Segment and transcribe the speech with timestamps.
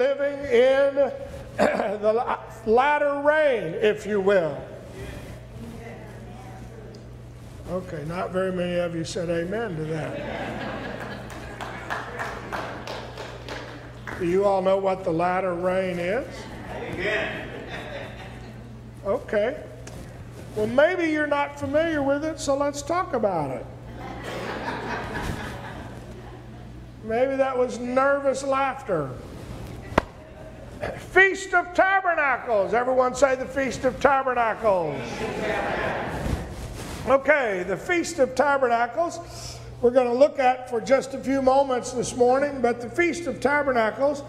[0.00, 0.94] living in
[1.58, 4.56] the latter rain, if you will.
[7.68, 10.80] Okay, not very many of you said amen to that.
[14.18, 16.26] Do you all know what the latter rain is?
[16.74, 17.48] Amen.
[19.04, 19.62] Okay.
[20.56, 23.66] Well, maybe you're not familiar with it, so let's talk about it.
[27.04, 29.10] Maybe that was nervous laughter.
[31.10, 32.72] Feast of Tabernacles.
[32.72, 35.00] Everyone say the Feast of Tabernacles.
[37.08, 41.92] Okay, the Feast of Tabernacles we're going to look at for just a few moments
[41.92, 44.22] this morning, but the Feast of Tabernacles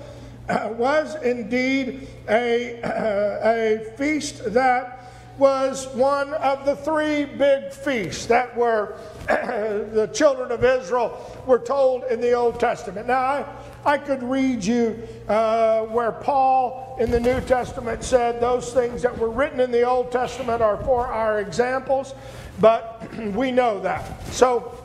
[0.48, 8.26] uh, was indeed a, uh, a feast that was one of the three big feasts
[8.28, 8.96] that were
[9.28, 13.08] the children of Israel were told in the Old Testament.
[13.08, 13.46] Now, I,
[13.84, 19.18] I could read you uh, where Paul in the New Testament said those things that
[19.18, 22.14] were written in the Old Testament are for our examples,
[22.60, 24.26] but we know that.
[24.28, 24.78] So,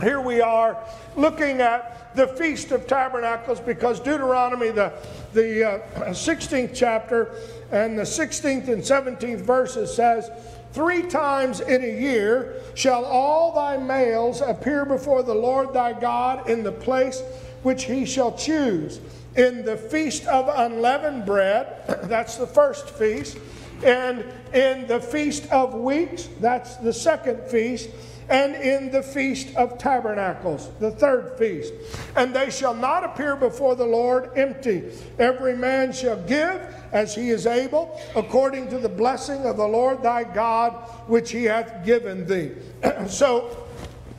[0.00, 0.78] here we are
[1.16, 4.92] looking at the Feast of Tabernacles because Deuteronomy, the,
[5.32, 5.78] the uh,
[6.10, 7.34] 16th chapter,
[7.72, 10.30] and the 16th and 17th verses says,
[10.72, 16.50] Three times in a year shall all thy males appear before the Lord thy God
[16.50, 17.22] in the place
[17.66, 19.00] which he shall choose.
[19.34, 21.66] In the feast of unleavened bread,
[22.04, 23.38] that's the first feast,
[23.82, 27.90] and in the feast of weeks, that's the second feast
[28.28, 31.72] and in the feast of tabernacles, the third feast.
[32.14, 34.84] And they shall not appear before the Lord empty.
[35.18, 36.60] Every man shall give
[36.92, 40.72] as he is able, according to the blessing of the Lord thy God,
[41.08, 42.52] which he hath given thee.
[43.08, 43.64] so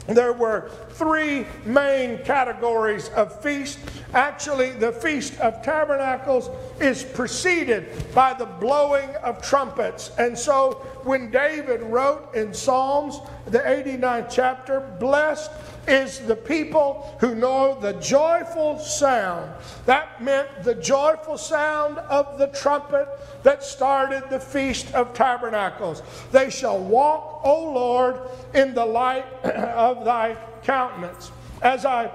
[0.08, 3.80] there were three main categories of feast.
[4.14, 10.12] Actually, the Feast of Tabernacles is preceded by the blowing of trumpets.
[10.18, 15.52] And so when David wrote in Psalms, the 89th chapter, blessed
[15.88, 19.50] is the people who know the joyful sound.
[19.86, 23.08] That meant the joyful sound of the trumpet
[23.44, 26.04] that started the Feast of Tabernacles.
[26.32, 28.20] They shall walk, O Lord,
[28.54, 30.36] in the light of thy
[30.68, 31.32] countenance.
[31.62, 32.12] As I,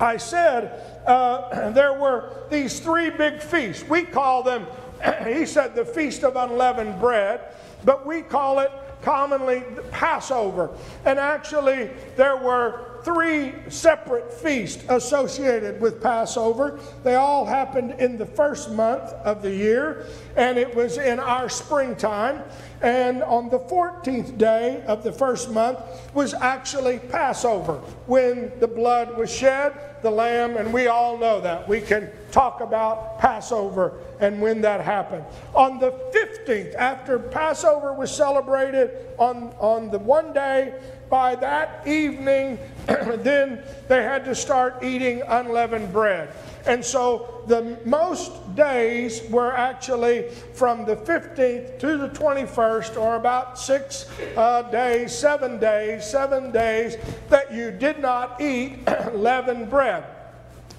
[0.00, 3.88] I said, uh, there were these three big feasts.
[3.88, 4.66] We call them,
[5.24, 7.40] he said, the Feast of Unleavened Bread,
[7.84, 9.62] but we call it commonly
[9.92, 10.70] Passover.
[11.04, 16.78] And actually, there were three separate feasts associated with Passover.
[17.04, 21.48] They all happened in the first month of the year, and it was in our
[21.48, 22.42] springtime.
[22.80, 25.80] And on the 14th day of the first month
[26.14, 27.74] was actually Passover,
[28.06, 31.68] when the blood was shed, the lamb, and we all know that.
[31.68, 35.24] We can talk about Passover and when that happened.
[35.54, 40.74] On the 15th, after Passover was celebrated on, on the one day,
[41.08, 46.32] by that evening, then they had to start eating unleavened bread.
[46.66, 53.58] And so the most days were actually from the 15th to the 21st, or about
[53.58, 56.96] six uh, days, seven days, seven days
[57.30, 60.04] that you did not eat leavened bread.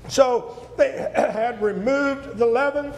[0.09, 2.93] So they had removed the leaven,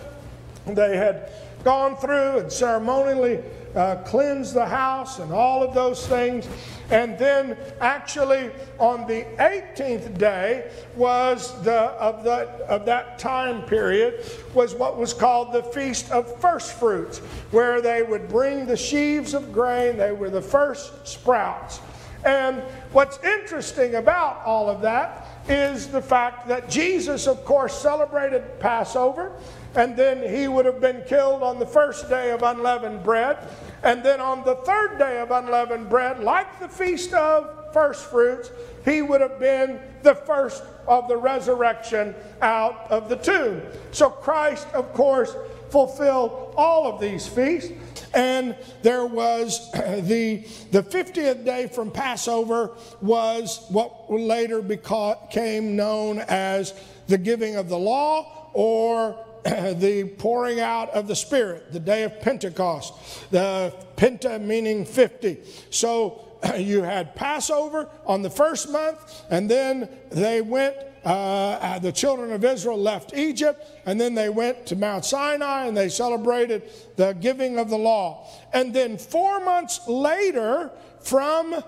[0.66, 1.32] they had
[1.64, 3.40] gone through and ceremonially
[3.76, 6.48] uh, cleansed the house and all of those things.
[6.90, 14.26] And then, actually, on the 18th day was the of that of that time period
[14.54, 17.20] was what was called the feast of first fruits,
[17.52, 19.98] where they would bring the sheaves of grain.
[19.98, 21.80] They were the first sprouts.
[22.24, 22.62] And
[22.92, 29.32] what's interesting about all of that is the fact that Jesus, of course, celebrated Passover,
[29.76, 33.38] and then he would have been killed on the first day of unleavened bread.
[33.84, 38.52] And then on the third day of unleavened bread, like the feast of first fruits,
[38.84, 43.62] he would have been the first of the resurrection out of the tomb.
[43.92, 45.34] So Christ, of course,
[45.70, 47.72] fulfilled all of these feasts.
[48.14, 56.74] And there was the, the 50th day from Passover was what later became known as
[57.08, 62.22] the giving of the law or the pouring out of the Spirit, the day of
[62.22, 62.94] Pentecost,
[63.32, 65.40] the Penta meaning 50.
[65.70, 66.28] So
[66.58, 72.46] you had Passover on the first month, and then they went, uh, the children of
[72.46, 76.62] Israel left Egypt, and then they went to Mount Sinai and they celebrated
[76.96, 78.28] the giving of the law.
[78.54, 81.64] And then four months later, from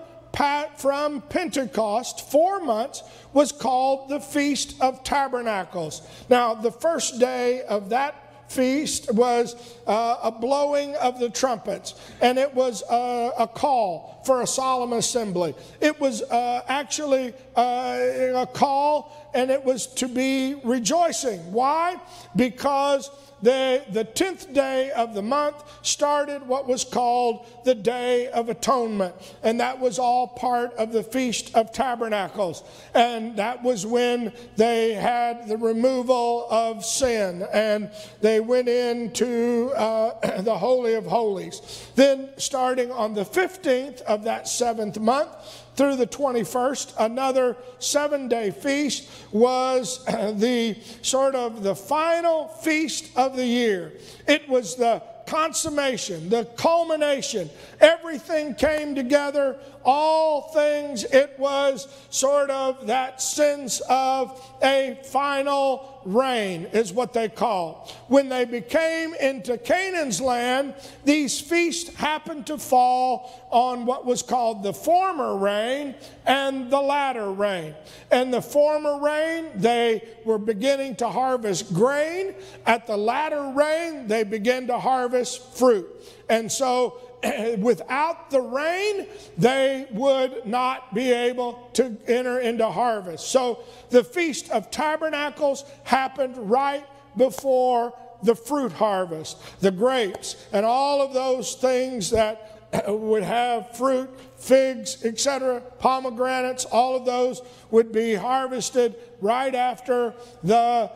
[0.76, 3.02] from Pentecost, four months,
[3.34, 6.00] was called the Feast of Tabernacles.
[6.30, 8.14] Now, the first day of that
[8.48, 14.42] feast was uh, a blowing of the trumpets, and it was uh, a call for
[14.42, 15.54] a solemn assembly.
[15.80, 17.98] It was uh, actually uh,
[18.34, 21.40] a call, and it was to be rejoicing.
[21.52, 21.96] Why?
[22.36, 23.10] Because
[23.44, 29.14] the, the 10th day of the month started what was called the Day of Atonement.
[29.42, 32.64] And that was all part of the Feast of Tabernacles.
[32.94, 37.90] And that was when they had the removal of sin and
[38.22, 41.90] they went into uh, the Holy of Holies.
[41.96, 45.28] Then, starting on the 15th of that seventh month,
[45.76, 46.94] through the 21st.
[46.98, 53.92] Another seven day feast was the sort of the final feast of the year.
[54.26, 57.48] It was the consummation, the culmination.
[57.80, 61.04] Everything came together, all things.
[61.04, 67.90] It was sort of that sense of a final reign, is what they call.
[68.08, 74.62] When they became into Canaan's land, these feasts happened to fall on what was called
[74.62, 75.94] the former rain
[76.26, 77.74] and the latter rain.
[78.10, 82.34] And the former rain, they were beginning to harvest grain.
[82.66, 85.88] At the latter rain, they began to harvest fruit.
[86.28, 86.98] And so
[87.58, 89.06] without the rain,
[89.38, 93.28] they would not be able to enter into harvest.
[93.28, 93.60] So
[93.90, 96.84] the Feast of Tabernacles happened right
[97.16, 104.10] before the fruit harvest, the grapes, and all of those things that would have fruit,
[104.36, 110.90] figs, etc., pomegranates, all of those would be harvested right after the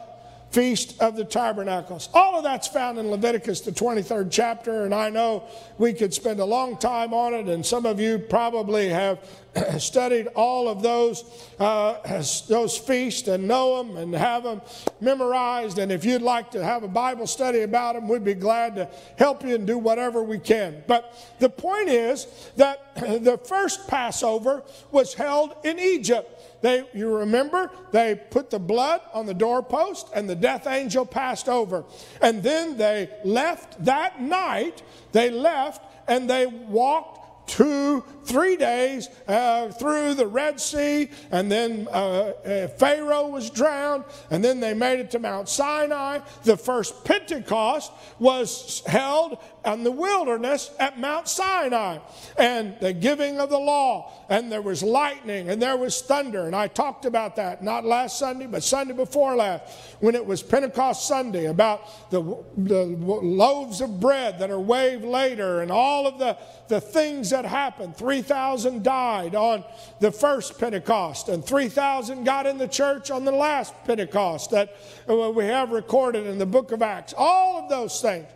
[0.50, 2.08] Feast of the Tabernacles.
[2.14, 5.44] All of that's found in Leviticus, the 23rd chapter, and I know
[5.76, 9.18] we could spend a long time on it, and some of you probably have
[9.78, 11.24] studied all of those,
[11.58, 11.94] uh,
[12.48, 14.60] those feasts and know them and have them
[15.00, 15.78] memorized.
[15.78, 18.88] And if you'd like to have a Bible study about them, we'd be glad to
[19.16, 20.82] help you and do whatever we can.
[20.86, 26.34] But the point is that the first Passover was held in Egypt.
[26.60, 31.48] They, you remember, they put the blood on the doorpost and the death angel passed
[31.48, 31.84] over.
[32.20, 37.17] And then they left that night, they left and they walked
[37.48, 44.04] two, three days uh, through the Red Sea, and then uh, uh, Pharaoh was drowned,
[44.30, 46.20] and then they made it to Mount Sinai.
[46.44, 51.98] The first Pentecost was held in the wilderness at Mount Sinai,
[52.36, 56.54] and the giving of the law, and there was lightning, and there was thunder, and
[56.54, 59.62] I talked about that not last Sunday, but Sunday before last,
[60.00, 62.22] when it was Pentecost Sunday, about the,
[62.56, 66.36] the loaves of bread that are waved later, and all of the,
[66.68, 67.96] the things that happened.
[67.96, 69.64] 3,000 died on
[70.00, 74.76] the first Pentecost, and 3,000 got in the church on the last Pentecost that
[75.08, 77.14] uh, we have recorded in the book of Acts.
[77.16, 78.26] All of those things.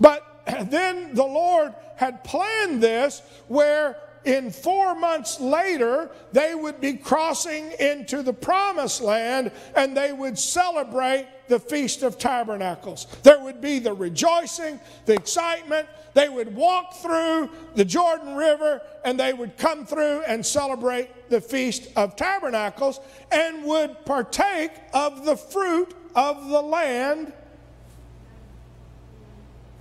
[0.00, 0.24] But
[0.70, 3.96] then the Lord had planned this where
[4.26, 10.36] in four months later, they would be crossing into the promised land and they would
[10.36, 13.06] celebrate the Feast of Tabernacles.
[13.22, 15.86] There would be the rejoicing, the excitement.
[16.14, 21.40] They would walk through the Jordan River and they would come through and celebrate the
[21.40, 22.98] Feast of Tabernacles
[23.30, 27.32] and would partake of the fruit of the land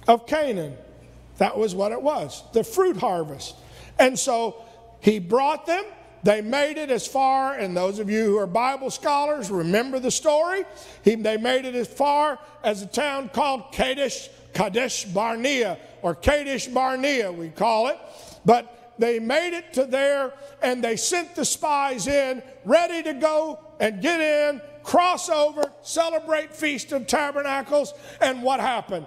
[0.08, 0.78] of Canaan.
[1.40, 3.56] That was what it was the fruit harvest.
[4.00, 4.64] And so
[5.00, 5.84] he brought them.
[6.24, 10.10] They made it as far, and those of you who are Bible scholars remember the
[10.10, 10.64] story.
[11.04, 16.66] He, they made it as far as a town called Kadesh, Kadesh Barnea, or Kadesh
[16.66, 18.00] Barnea, we call it.
[18.44, 20.34] But they made it to there,
[20.64, 26.56] and they sent the spies in, ready to go and get in, cross over, celebrate
[26.56, 27.94] Feast of Tabernacles.
[28.20, 29.06] And what happened?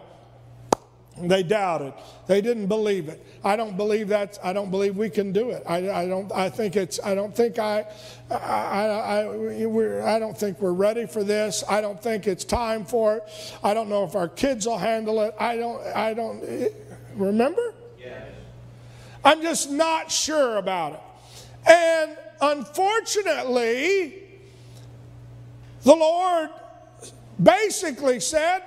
[1.22, 1.94] They doubted.
[2.26, 3.24] They didn't believe it.
[3.42, 4.38] I don't believe that.
[4.42, 5.62] I don't believe we can do it.
[5.66, 6.30] I, I don't.
[6.32, 7.00] I think it's.
[7.02, 7.86] I don't think I.
[8.30, 8.34] I.
[8.36, 9.26] I,
[9.66, 11.64] we're, I don't think we're ready for this.
[11.68, 13.22] I don't think it's time for it.
[13.64, 15.34] I don't know if our kids will handle it.
[15.40, 15.84] I don't.
[15.96, 16.44] I don't.
[17.14, 17.74] Remember?
[17.98, 18.30] Yes.
[19.24, 21.00] I'm just not sure about it.
[21.70, 24.22] And unfortunately,
[25.82, 26.50] the Lord
[27.42, 28.62] basically said,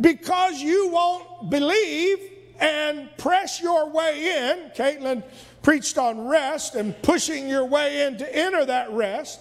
[0.00, 2.18] because you won't believe
[2.60, 4.70] and press your way in.
[4.70, 5.22] Caitlin
[5.62, 9.40] preached on rest and pushing your way in to enter that rest.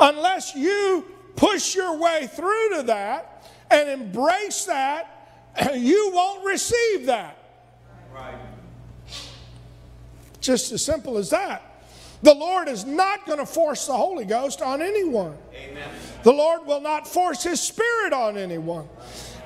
[0.00, 5.40] Unless you push your way through to that and embrace that,
[5.74, 7.38] you won't receive that.
[8.14, 8.34] Right.
[10.40, 11.62] Just as simple as that.
[12.22, 15.36] The Lord is not going to force the Holy Ghost on anyone.
[15.54, 15.88] Amen.
[16.22, 18.88] The Lord will not force His Spirit on anyone.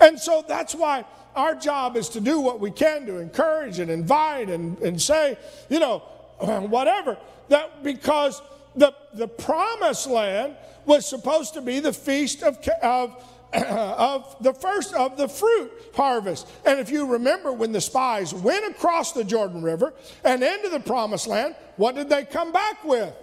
[0.01, 3.91] And so that's why our job is to do what we can to encourage and
[3.91, 5.39] invite and, and say,
[5.69, 5.99] you know,
[6.39, 7.17] whatever.
[7.49, 8.43] That because
[8.75, 13.23] the, the promised land was supposed to be the feast of, of
[13.53, 16.49] of the first of the fruit harvest.
[16.65, 20.81] And if you remember when the spies went across the Jordan River and into the
[20.81, 23.15] promised land, what did they come back with?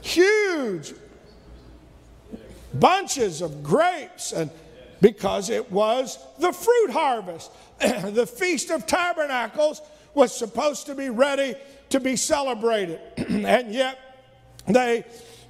[0.00, 0.94] Huge
[2.74, 4.50] bunches of grapes and
[5.00, 7.50] because it was the fruit harvest.
[7.80, 9.82] the Feast of Tabernacles
[10.14, 11.54] was supposed to be ready
[11.90, 13.00] to be celebrated.
[13.16, 13.98] and yet
[14.66, 15.04] they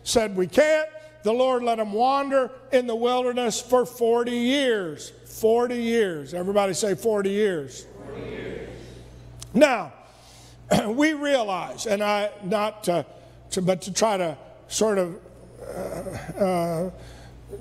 [0.05, 0.89] said, We can't
[1.23, 5.13] the Lord let them wander in the wilderness for 40 years.
[5.27, 6.35] 40 years.
[6.35, 7.87] Everybody say 40 years.
[8.07, 8.69] 40 years.
[9.55, 9.93] Now,
[10.87, 13.05] we realize, and I not to,
[13.51, 14.39] to, but to try to
[14.69, 15.19] sort of
[15.63, 16.91] uh, uh,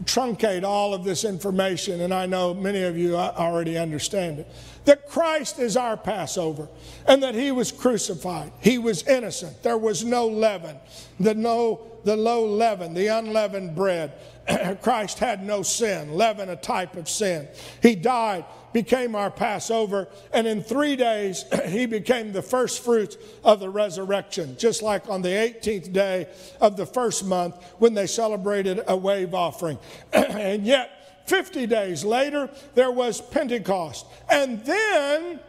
[0.04, 4.48] truncate all of this information, and I know many of you uh, already understand it,
[4.88, 6.70] that Christ is our Passover
[7.06, 8.54] and that he was crucified.
[8.62, 9.62] He was innocent.
[9.62, 10.78] There was no leaven,
[11.20, 14.14] the, no, the low leaven, the unleavened bread.
[14.82, 17.50] Christ had no sin, leaven a type of sin.
[17.82, 23.60] He died, became our Passover, and in three days he became the first fruits of
[23.60, 26.30] the resurrection, just like on the 18th day
[26.62, 29.78] of the first month when they celebrated a wave offering.
[30.14, 30.97] and yet,
[31.28, 34.06] 50 days later, there was Pentecost.
[34.30, 35.40] And then,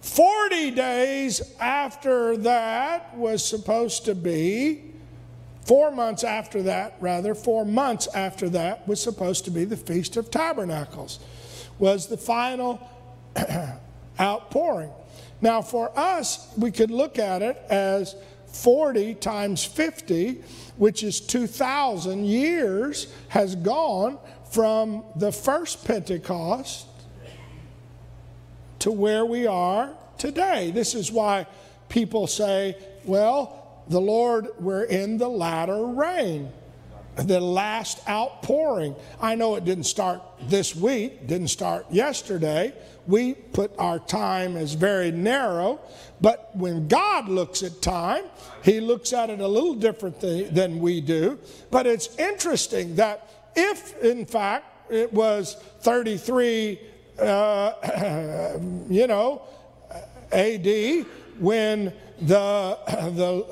[0.00, 4.82] 40 days after that was supposed to be,
[5.62, 10.18] four months after that, rather, four months after that was supposed to be the Feast
[10.18, 11.20] of Tabernacles,
[11.78, 12.86] was the final
[14.20, 14.90] outpouring.
[15.40, 18.14] Now, for us, we could look at it as
[18.46, 20.42] 40 times 50,
[20.76, 24.18] which is 2,000 years, has gone
[24.54, 26.86] from the first Pentecost
[28.78, 30.70] to where we are today.
[30.70, 31.48] This is why
[31.88, 36.52] people say, well, the Lord, we're in the latter rain,
[37.16, 38.94] the last outpouring.
[39.20, 42.74] I know it didn't start this week, didn't start yesterday.
[43.08, 45.80] We put our time as very narrow,
[46.20, 48.24] but when God looks at time,
[48.62, 51.40] He looks at it a little differently than we do.
[51.72, 56.80] But it's interesting that if, in fact, it was 33,
[57.18, 58.58] uh,
[58.88, 59.42] you know,
[60.32, 60.66] AD,
[61.38, 62.78] when the,
[63.14, 63.46] the,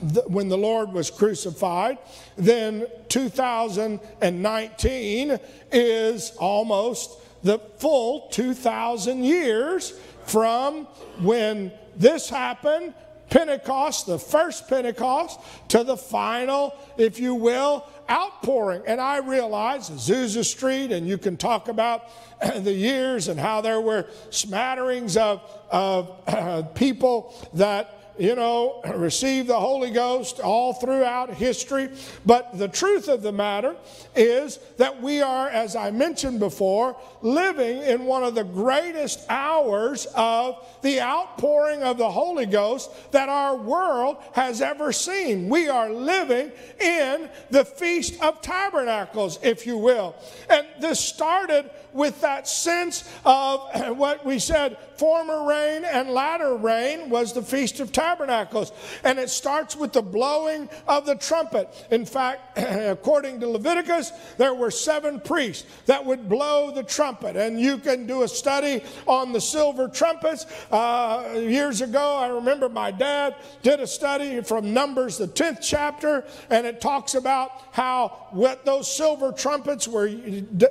[0.02, 1.98] the, when the Lord was crucified,
[2.36, 5.40] then 2019
[5.72, 10.84] is almost the full 2,000 years from
[11.20, 12.94] when this happened
[13.30, 18.82] Pentecost, the first Pentecost, to the final, if you will, outpouring.
[18.86, 22.04] And I realize Azusa Street, and you can talk about
[22.56, 29.58] the years and how there were smatterings of, of people that you know, receive the
[29.58, 31.88] Holy Ghost all throughout history.
[32.26, 33.76] But the truth of the matter
[34.16, 40.06] is that we are, as I mentioned before, living in one of the greatest hours
[40.14, 45.48] of the outpouring of the Holy Ghost that our world has ever seen.
[45.48, 50.16] We are living in the Feast of Tabernacles, if you will.
[50.50, 53.60] And this started with that sense of
[53.98, 58.72] what we said former rain and latter rain was the Feast of Tabernacles.
[59.04, 61.68] And it starts with the blowing of the trumpet.
[61.90, 67.36] In fact, according to Leviticus, there were seven priests that would blow the trumpet.
[67.36, 70.46] And you can do a study on the silver trumpets.
[70.70, 76.24] Uh, years ago, I remember my dad did a study from Numbers, the 10th chapter,
[76.50, 80.06] and it talks about how what those silver trumpets were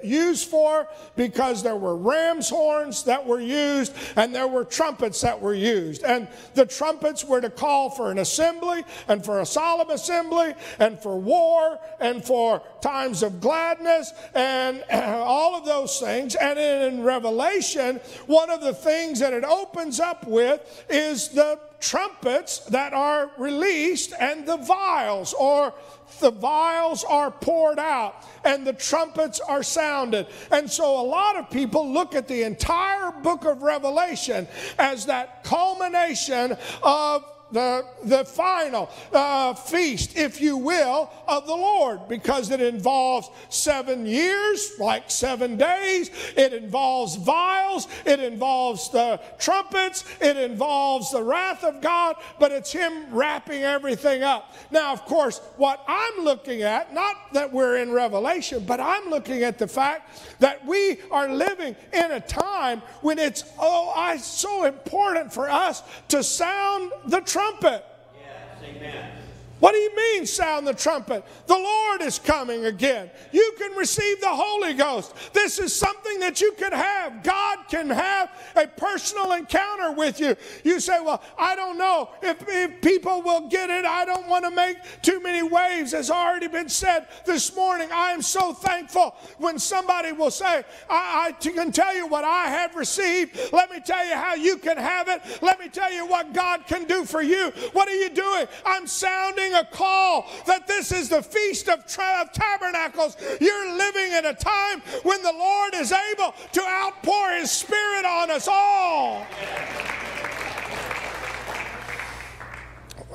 [0.03, 0.87] used for
[1.17, 6.03] because there were ram's horns that were used and there were trumpets that were used.
[6.03, 10.99] And the trumpets were to call for an assembly and for a solemn assembly and
[10.99, 16.35] for war and for times of gladness and all of those things.
[16.35, 22.59] And in Revelation, one of the things that it opens up with is the trumpets
[22.59, 25.73] that are released and the vials or
[26.21, 30.25] the vials are poured out and the trumpets are sounded.
[30.49, 34.47] And so a lot of people look at the entire book of Revelation
[34.79, 42.07] as that culmination of the, the final uh, feast, if you will, of the Lord
[42.07, 46.09] because it involves seven years, like seven days.
[46.35, 47.87] It involves vials.
[48.05, 50.03] It involves the trumpets.
[50.19, 54.53] It involves the wrath of God, but it's Him wrapping everything up.
[54.71, 59.43] Now, of course, what I'm looking at, not that we're in Revelation, but I'm looking
[59.43, 64.65] at the fact that we are living in a time when it's oh, I, so
[64.65, 67.36] important for us to sound the trumpet.
[67.37, 69.16] Yes, amen.
[69.59, 71.25] What do you mean, sound the trumpet?
[71.47, 73.09] The Lord is coming again.
[73.31, 75.13] You can receive the Holy Ghost.
[75.33, 77.23] This is something that you can have.
[77.23, 80.35] God can have a personal encounter with you.
[80.63, 83.83] You say, Well, I don't know if, if people will get it.
[83.83, 87.89] I don't want to make too many waves, as already been said this morning.
[87.91, 92.45] I am so thankful when somebody will say, I, I can tell you what I
[92.45, 93.39] have received.
[93.51, 95.21] Let me tell you how you can have it.
[95.41, 97.51] Let me tell you what God can do for you.
[97.73, 98.45] What are you doing?
[98.63, 103.17] I'm sounding a call that this is the Feast of, of Tabernacles.
[103.39, 108.31] You're living in a time when the Lord is able to outpour His Spirit on
[108.31, 109.25] us all.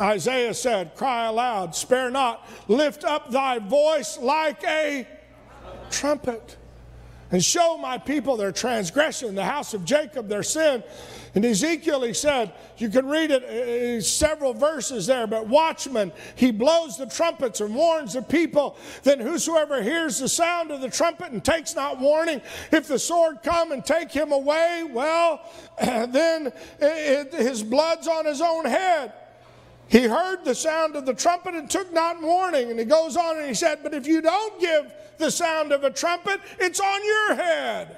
[0.01, 5.07] Isaiah said, Cry aloud, spare not, lift up thy voice like a
[5.91, 6.57] trumpet,
[7.31, 10.83] and show my people their transgression, the house of Jacob their sin.
[11.35, 16.13] In Ezekiel, he said, you can read it, uh, uh, several verses there, but watchman,
[16.35, 18.77] he blows the trumpets and warns the people.
[19.03, 23.39] Then whosoever hears the sound of the trumpet and takes not warning, if the sword
[23.43, 25.41] come and take him away, well,
[25.81, 29.15] then it, his blood's on his own head.
[29.89, 32.71] He heard the sound of the trumpet and took not warning.
[32.71, 35.85] And he goes on and he said, But if you don't give the sound of
[35.85, 37.97] a trumpet, it's on your head.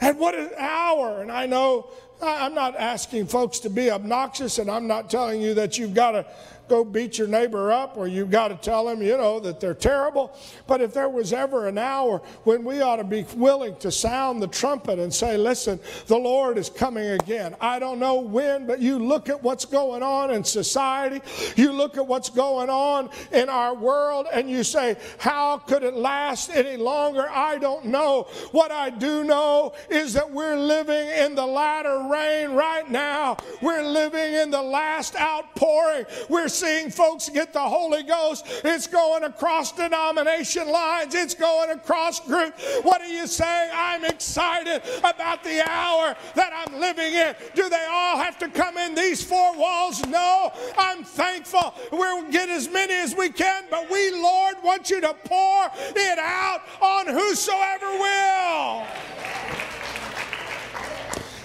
[0.00, 1.20] At what an hour?
[1.20, 1.90] And I know
[2.22, 6.12] I'm not asking folks to be obnoxious, and I'm not telling you that you've got
[6.12, 6.26] to
[6.70, 9.74] go beat your neighbor up or you've got to tell them, you know, that they're
[9.74, 10.34] terrible.
[10.68, 14.40] But if there was ever an hour when we ought to be willing to sound
[14.40, 17.56] the trumpet and say, listen, the Lord is coming again.
[17.60, 21.20] I don't know when, but you look at what's going on in society,
[21.56, 25.94] you look at what's going on in our world, and you say, how could it
[25.94, 27.26] last any longer?
[27.28, 28.28] I don't know.
[28.52, 33.38] What I do know is that we're living in the latter rain right now.
[33.60, 36.04] We're living in the last outpouring.
[36.28, 38.44] We're seeing folks get the Holy Ghost.
[38.64, 42.62] It's going across denomination lines, it's going across groups.
[42.82, 43.70] What are you saying?
[43.72, 47.34] I'm excited about the hour that I'm living in.
[47.54, 50.06] Do they all have to come in these four walls?
[50.06, 50.52] No.
[50.76, 51.74] I'm thankful.
[51.92, 56.18] We'll get as many as we can, but we, Lord, want you to pour it
[56.18, 58.86] out on whosoever will.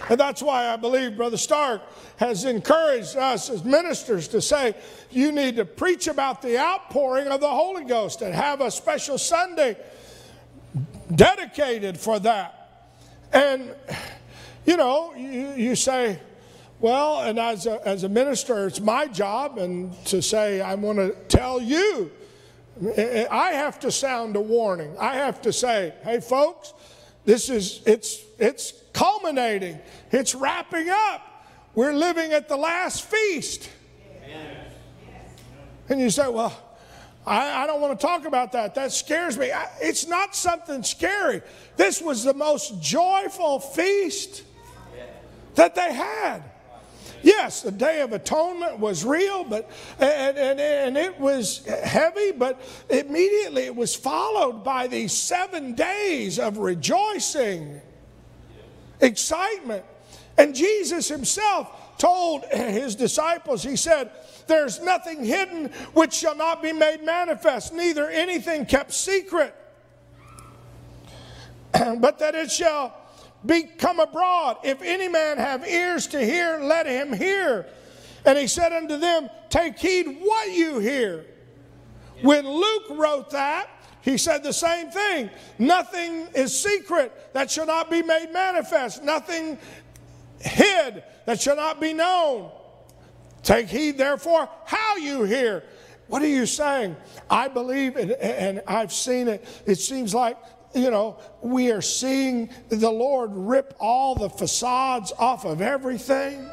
[0.10, 1.82] And that's why I believe Brother Stark
[2.18, 4.76] has encouraged us as ministers to say,
[5.16, 9.18] you need to preach about the outpouring of the Holy Ghost and have a special
[9.18, 9.78] Sunday
[11.14, 12.92] dedicated for that.
[13.32, 13.74] And,
[14.66, 16.20] you know, you, you say,
[16.80, 20.98] well, and as a, as a minister, it's my job and to say, I want
[20.98, 22.12] to tell you,
[22.98, 24.96] I have to sound a warning.
[25.00, 26.74] I have to say, hey, folks,
[27.24, 29.80] this is, it's, it's culminating,
[30.12, 31.22] it's wrapping up.
[31.74, 33.70] We're living at the last feast.
[35.90, 36.58] And you say, well,
[37.26, 38.76] I, I, don't want to talk about that.
[38.76, 39.52] That scares me.
[39.52, 41.42] I, it's not something scary.
[41.76, 44.44] This was the most joyful feast
[45.56, 46.44] that they had.
[47.24, 52.62] Yes, the Day of Atonement was real, but and, and, and it was heavy, but
[52.88, 57.82] immediately it was followed by these seven days of rejoicing,
[59.02, 59.84] excitement.
[60.38, 61.68] And Jesus himself
[61.98, 64.12] told his disciples, he said,
[64.48, 69.56] There's nothing hidden which shall not be made manifest, neither anything kept secret,
[71.74, 72.96] but that it shall
[73.46, 74.58] become abroad.
[74.64, 77.68] If any man have ears to hear, let him hear.
[78.26, 81.26] And he said unto them, Take heed what you hear.
[82.22, 83.70] When Luke wrote that,
[84.02, 85.30] he said the same thing.
[85.60, 89.04] Nothing is secret that shall not be made manifest.
[89.04, 89.58] Nothing
[90.40, 92.52] hid that shall not be known.
[93.44, 95.64] Take heed, therefore, how you hear.
[96.08, 96.96] What are you saying?
[97.30, 100.38] I believe, and, and I've seen it, it seems like
[100.76, 106.50] you know, we are seeing the Lord rip all the facades off of everything.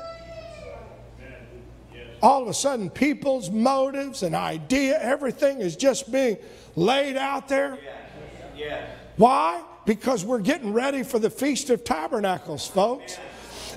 [2.22, 6.36] All of a sudden, people's motives and idea, everything is just being
[6.76, 7.76] laid out there.
[9.16, 9.60] Why?
[9.86, 13.18] Because we're getting ready for the Feast of Tabernacles, folks.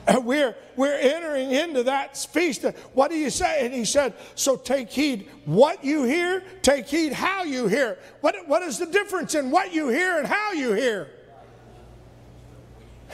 [0.23, 2.63] we're, we're entering into that feast.
[2.93, 3.65] What do you say?
[3.65, 7.97] And he said, So take heed what you hear, take heed how you hear.
[8.21, 11.09] What, what is the difference in what you hear and how you hear?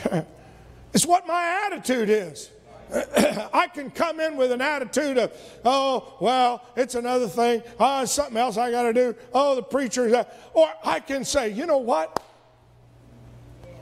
[0.94, 2.50] it's what my attitude is.
[3.54, 5.32] I can come in with an attitude of,
[5.64, 7.64] oh, well, it's another thing.
[7.80, 9.16] Oh, it's something else I got to do.
[9.34, 10.14] Oh, the preacher's.
[10.54, 12.22] Or I can say, you know what?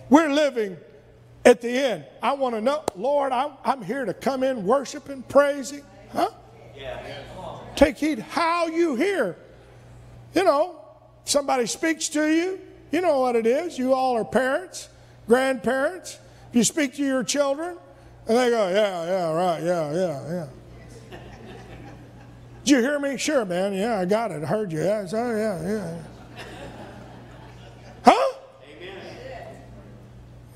[0.10, 0.78] We're living
[1.46, 2.06] at the end.
[2.22, 5.84] I want to know, Lord, I'm, I'm here to come in worshiping, praising.
[6.12, 6.30] Huh?
[6.78, 7.02] Yeah.
[7.76, 9.38] Take heed how you hear.
[10.34, 10.82] You know,
[11.26, 12.60] somebody speaks to you,
[12.92, 13.78] you know what it is.
[13.78, 14.90] You all are parents,
[15.28, 16.20] grandparents.
[16.50, 17.78] If you speak to your children,
[18.28, 20.48] and they go, yeah, yeah, right, yeah, yeah, yeah.
[22.64, 23.18] Did you hear me?
[23.18, 23.74] Sure, man.
[23.74, 24.44] Yeah, I got it.
[24.44, 24.80] I heard you.
[24.80, 25.98] Yeah, oh, yeah, yeah.
[28.06, 28.34] Huh?
[28.70, 29.02] Amen.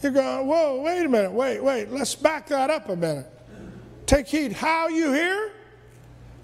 [0.04, 1.32] You're going, whoa, wait a minute.
[1.32, 1.90] Wait, wait.
[1.90, 3.26] Let's back that up a minute.
[4.06, 5.54] Take heed how you hear.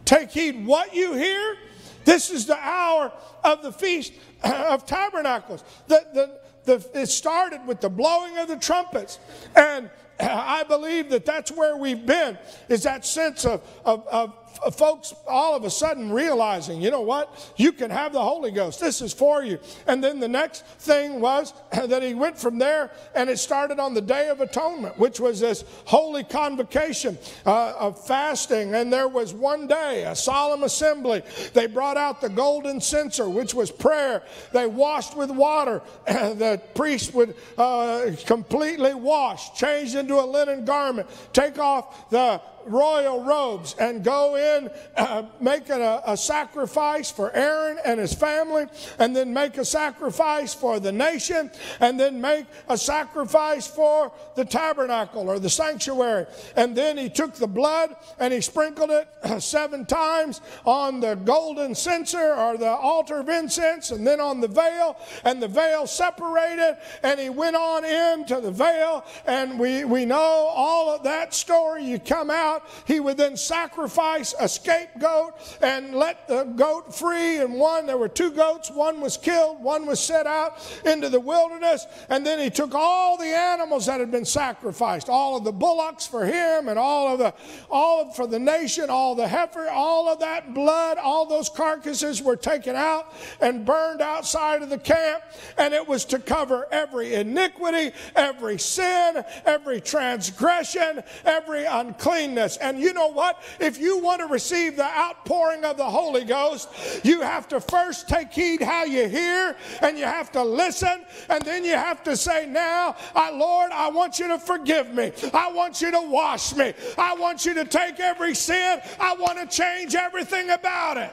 [0.05, 1.57] Take heed what you hear.
[2.05, 3.11] This is the hour
[3.43, 5.63] of the Feast of Tabernacles.
[5.87, 9.19] The, the, the, it started with the blowing of the trumpets.
[9.55, 12.37] And I believe that that's where we've been,
[12.69, 14.33] is that sense of, of, of
[14.73, 18.79] folks all of a sudden realizing, you know what, you can have the Holy Ghost.
[18.79, 19.59] This is for you.
[19.87, 23.93] And then the next thing was that he went from there and it started on
[23.93, 28.75] the Day of Atonement, which was this holy convocation uh, of fasting.
[28.75, 31.23] And there was one day, a solemn assembly.
[31.53, 34.23] They brought out the golden censer, which was prayer.
[34.51, 35.81] They washed with water.
[36.05, 43.23] the priest would uh, completely wash, change into a linen garment, take off the royal
[43.23, 48.65] robes and go in uh, making a, a sacrifice for Aaron and his family,
[48.99, 54.45] and then make a sacrifice for the nation, and then make a sacrifice for the
[54.45, 56.25] tabernacle or the sanctuary.
[56.55, 59.07] And then he took the blood and he sprinkled it
[59.41, 64.47] seven times on the golden censer or the altar of incense, and then on the
[64.47, 70.05] veil, and the veil separated, and he went on into the veil, and we, we
[70.05, 71.83] know all of that story.
[71.83, 77.37] You come out out, he would then sacrifice a scapegoat and let the goat free.
[77.37, 81.19] And one, there were two goats, one was killed, one was set out into the
[81.19, 81.85] wilderness.
[82.09, 86.05] And then he took all the animals that had been sacrificed, all of the bullocks
[86.05, 87.33] for him, and all of the,
[87.69, 92.35] all for the nation, all the heifer, all of that blood, all those carcasses were
[92.35, 95.23] taken out and burned outside of the camp.
[95.57, 102.38] And it was to cover every iniquity, every sin, every transgression, every uncleanness.
[102.39, 103.41] And you know what?
[103.59, 106.69] If you want to receive the outpouring of the Holy Ghost,
[107.03, 111.43] you have to first take heed how you hear and you have to listen and
[111.43, 115.11] then you have to say, Now, I, Lord, I want you to forgive me.
[115.33, 116.73] I want you to wash me.
[116.97, 118.81] I want you to take every sin.
[118.99, 121.11] I want to change everything about it.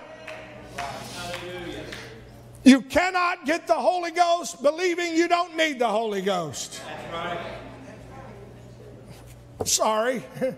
[2.65, 6.81] You cannot get the Holy Ghost believing you don't need the Holy Ghost.
[6.85, 7.39] That's right.
[9.65, 10.25] Sorry.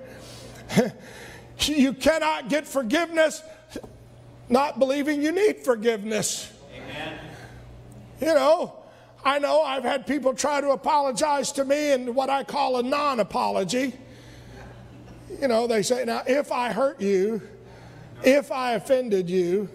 [1.61, 3.43] you cannot get forgiveness
[4.49, 6.53] not believing you need forgiveness.
[6.75, 7.19] Amen.
[8.21, 8.75] You know,
[9.25, 12.83] I know I've had people try to apologize to me in what I call a
[12.83, 13.93] non apology.
[15.41, 17.43] You know, they say, now, if I hurt you,
[18.25, 19.69] if I offended you,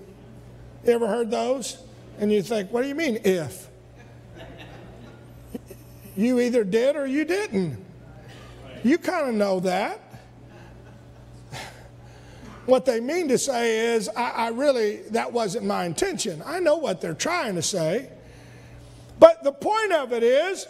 [0.83, 1.77] you ever heard those?
[2.19, 3.69] And you think, what do you mean, if?
[6.15, 7.83] You either did or you didn't.
[8.83, 9.99] You kind of know that.
[12.65, 16.41] What they mean to say is, I, I, really, that wasn't my intention.
[16.45, 18.09] I know what they're trying to say.
[19.19, 20.65] But the point of it is,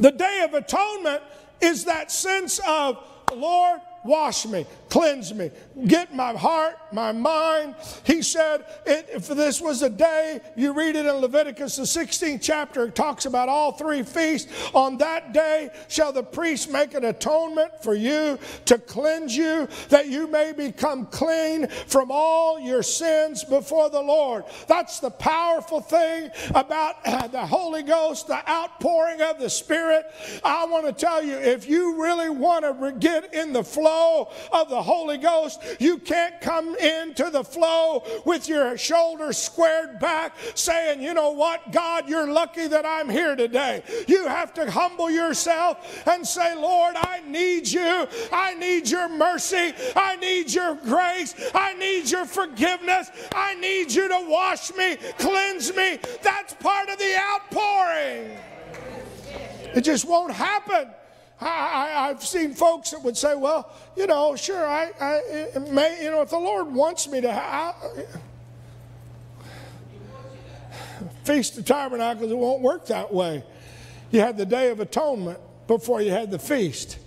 [0.00, 1.22] the Day of Atonement
[1.60, 2.98] is that sense of,
[3.32, 5.50] Lord, wash me, cleanse me,
[5.86, 7.74] get my heart, my mind.
[8.04, 12.84] He said, if this was a day, you read it in Leviticus, the 16th chapter,
[12.84, 14.52] it talks about all three feasts.
[14.74, 20.08] On that day shall the priest make an atonement for you to cleanse you, that
[20.08, 24.44] you may become clean from all your sins before the Lord.
[24.68, 30.06] That's the powerful thing about uh, the Holy Ghost, the outpouring of the Spirit.
[30.44, 34.68] I want to tell you, if you really want to get in the flow of
[34.68, 41.02] the Holy Ghost, you can't come into the flow with your shoulders squared back saying,
[41.02, 43.82] you know what, God, you're lucky that I'm here today.
[44.06, 48.06] You have to humble yourself and say, Lord, I need you.
[48.32, 49.72] I need your mercy.
[49.96, 51.34] I need your grace.
[51.54, 53.10] I need your forgiveness.
[53.34, 55.98] I need you to wash me, cleanse me.
[56.22, 58.38] That's part of the outpouring.
[59.74, 60.90] It just won't happen
[61.44, 66.10] I, have seen folks that would say, well, you know, sure, I, I may, you
[66.10, 67.74] know, if the Lord wants me to, I,
[71.24, 73.44] Feast of Tabernacles, it won't work that way.
[74.10, 76.98] You had the Day of Atonement before you had the feast.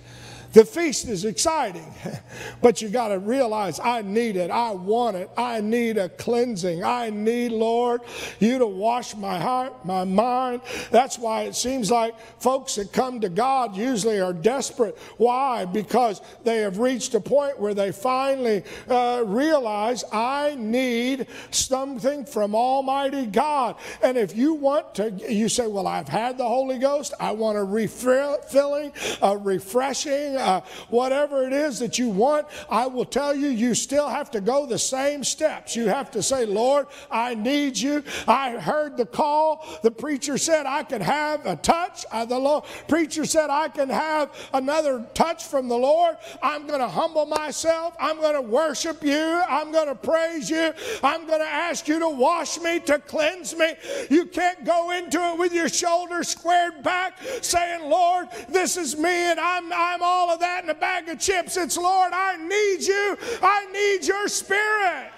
[0.55, 1.93] The feast is exciting,
[2.61, 4.49] but you got to realize I need it.
[4.49, 5.29] I want it.
[5.35, 6.81] I need a cleansing.
[6.81, 7.99] I need, Lord,
[8.39, 10.61] you to wash my heart, my mind.
[10.91, 14.97] That's why it seems like folks that come to God usually are desperate.
[15.17, 15.65] Why?
[15.65, 22.55] Because they have reached a point where they finally uh, realize I need something from
[22.55, 23.75] Almighty God.
[24.01, 27.13] And if you want to, you say, Well, I've had the Holy Ghost.
[27.19, 33.05] I want a refilling, a refreshing uh, whatever it is that you want, I will
[33.05, 35.75] tell you, you still have to go the same steps.
[35.75, 38.03] You have to say, Lord, I need you.
[38.27, 39.65] I heard the call.
[39.81, 42.05] The preacher said I could have a touch.
[42.11, 46.17] Uh, the Lord, preacher said I can have another touch from the Lord.
[46.43, 47.95] I'm going to humble myself.
[47.99, 49.41] I'm going to worship you.
[49.49, 50.73] I'm going to praise you.
[51.03, 53.73] I'm going to ask you to wash me, to cleanse me.
[54.09, 59.09] You can't go into it with your shoulders squared back saying, Lord, this is me
[59.09, 61.57] and I'm, I'm all that in a bag of chips.
[61.57, 63.17] It's, Lord, I need you.
[63.41, 65.11] I need your spirit.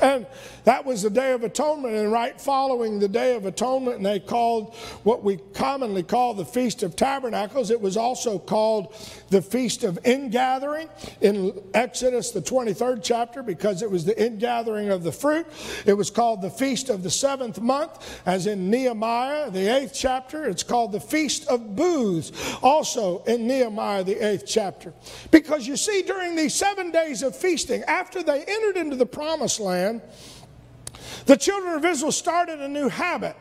[0.00, 0.26] And
[0.64, 4.20] that was the Day of Atonement, and right following the Day of Atonement, and they
[4.20, 7.70] called what we commonly call the Feast of Tabernacles.
[7.70, 8.94] It was also called
[9.30, 10.88] the Feast of Ingathering
[11.20, 15.46] in Exodus, the 23rd chapter, because it was the ingathering of the fruit.
[15.86, 20.44] It was called the Feast of the seventh month, as in Nehemiah, the eighth chapter.
[20.44, 24.92] It's called the Feast of Booths, also in Nehemiah, the eighth chapter.
[25.30, 29.60] Because you see, during these seven days of feasting, after they entered into the promised
[29.60, 30.02] land,
[31.26, 33.36] the children of Israel started a new habit,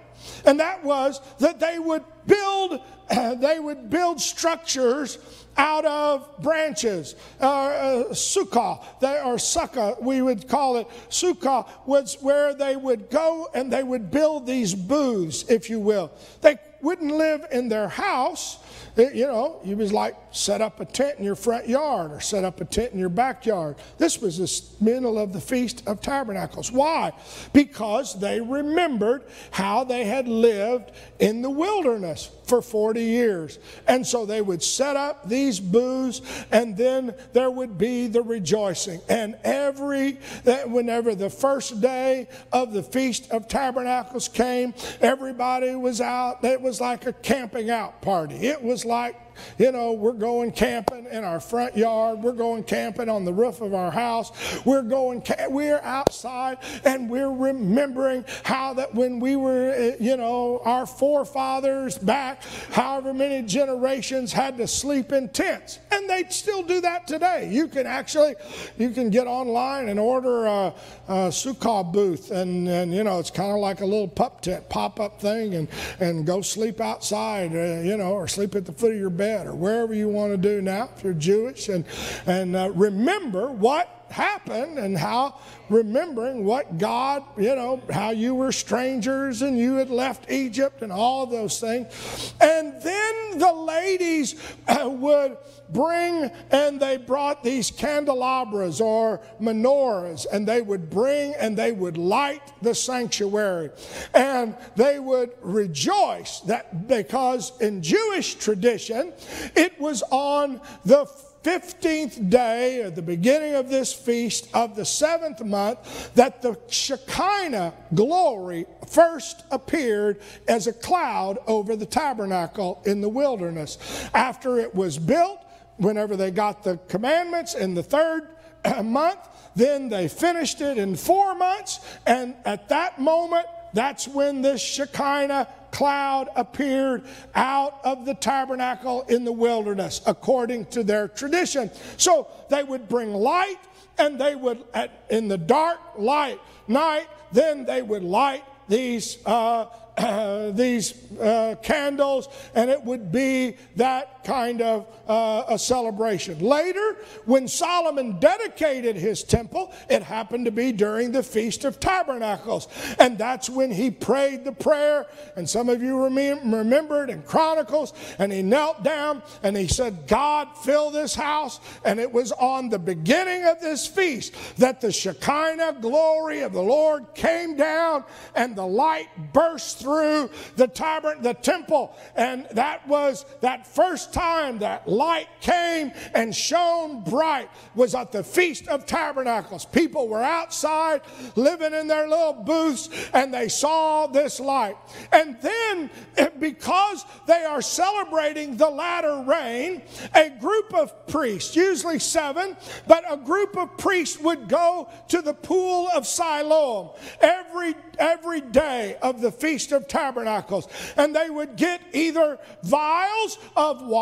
[0.46, 5.18] and that was that they would build, they would build structures
[5.58, 7.16] out of branches.
[7.40, 10.88] Uh, uh, sukkah, they, or sukkah, we would call it.
[11.10, 16.12] Sukkah was where they would go and they would build these booths, if you will.
[16.42, 18.60] They wouldn't live in their house.
[18.98, 22.20] It, you know, you was like set up a tent in your front yard or
[22.20, 23.78] set up a tent in your backyard.
[23.98, 26.72] This was the middle of the Feast of Tabernacles.
[26.72, 27.12] Why?
[27.54, 33.60] Because they remembered how they had lived in the wilderness for 40 years.
[33.88, 39.00] And so they would set up these booths and then there would be the rejoicing.
[39.08, 40.20] And every,
[40.66, 46.44] whenever the first day of the Feast of Tabernacles came, everybody was out.
[46.44, 48.36] It was like a camping out party.
[48.36, 49.16] It was like
[49.58, 52.20] you know, we're going camping in our front yard.
[52.22, 54.32] We're going camping on the roof of our house.
[54.66, 60.62] We're going, we're outside and we're remembering how that when we were, eh, you know,
[60.66, 65.80] our forefathers back, however many generations had to sleep in tents.
[65.92, 67.50] And they still do that today.
[67.52, 68.36] You can actually,
[68.78, 70.74] you can get online and order a,
[71.08, 74.70] a Sukkah booth and, and, you know, it's kind of like a little pup tent,
[74.70, 75.68] pop-up thing and,
[76.00, 79.31] and go sleep outside, uh, you know, or sleep at the foot of your bed
[79.40, 81.70] or wherever you want to do now if you're Jewish.
[81.70, 81.86] And,
[82.26, 88.52] and uh, remember what happened and how remembering what God, you know, how you were
[88.52, 92.34] strangers and you had left Egypt and all those things.
[92.42, 94.36] And then the ladies
[94.68, 95.38] uh, would
[95.70, 101.98] bring and they brought these candelabras or menorahs and they would bring and they would
[101.98, 103.70] light the sanctuary
[104.14, 109.14] and they would rejoice that because in Jewish tradition
[109.56, 111.06] it was on the
[111.44, 117.74] 15th day at the beginning of this feast of the seventh month that the Shekinah
[117.94, 123.78] glory first appeared as a cloud over the tabernacle in the wilderness.
[124.14, 125.40] After it was built,
[125.78, 128.28] whenever they got the commandments in the third
[128.84, 129.20] month,
[129.56, 135.48] then they finished it in four months, and at that moment, that's when this Shekinah
[135.72, 137.04] cloud appeared
[137.34, 141.72] out of the tabernacle in the wilderness, according to their tradition.
[141.98, 143.60] So they would bring light,
[143.98, 149.66] and they would, at, in the dark light night, then they would light these uh,
[150.52, 156.40] these uh, candles, and it would be that kind of uh, a celebration.
[156.40, 162.68] Later, when Solomon dedicated his temple, it happened to be during the Feast of Tabernacles.
[163.00, 165.06] And that's when he prayed the prayer.
[165.36, 170.48] And some of you remembered in Chronicles, and he knelt down and he said, God,
[170.64, 171.60] fill this house.
[171.86, 176.62] And it was on the beginning of this feast that the Shekinah glory of the
[176.62, 178.04] Lord came down
[178.36, 184.11] and the light burst through through the tabernacle, the temple, and that was that first
[184.12, 189.66] time that light came and shone bright was at the Feast of Tabernacles.
[189.66, 191.02] People were outside
[191.36, 194.76] living in their little booths and they saw this light.
[195.12, 199.82] And then, eh, because they are celebrating the latter rain,
[200.14, 205.34] a group of priests, usually seven, but a group of priests would go to the
[205.34, 206.90] pool of Siloam
[207.22, 210.68] every, every day of the Feast of Tabernacles.
[210.98, 214.01] And they would get either vials of water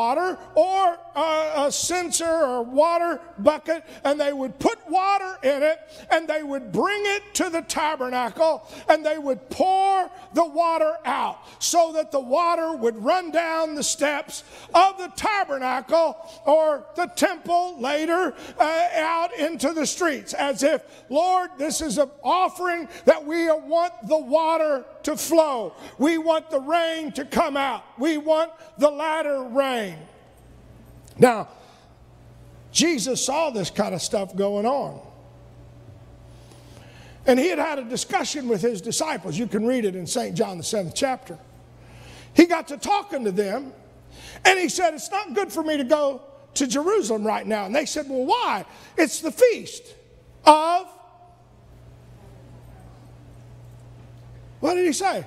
[0.56, 5.80] or a, a censer or water bucket, and they would put water in it,
[6.12, 11.40] and they would bring it to the tabernacle, and they would pour the water out
[11.60, 17.80] so that the water would run down the steps of the tabernacle or the temple
[17.80, 23.48] later uh, out into the streets, as if, Lord, this is an offering that we
[23.48, 25.74] want the water to flow.
[25.98, 27.84] We want the rain to come out.
[27.98, 29.98] We want the latter rain.
[31.18, 31.50] Now,
[32.72, 35.02] Jesus saw this kind of stuff going on.
[37.26, 39.38] And he had had a discussion with his disciples.
[39.38, 40.36] You can read it in St.
[40.36, 41.38] John, the seventh chapter.
[42.34, 43.74] He got to talking to them,
[44.46, 46.22] and he said, It's not good for me to go
[46.56, 47.66] to Jerusalem right now.
[47.66, 48.66] And they said, Well, why?
[48.98, 49.84] It's the feast
[50.46, 50.88] of.
[54.60, 55.26] What did he say?